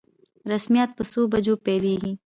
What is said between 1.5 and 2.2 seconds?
پیلیږي؟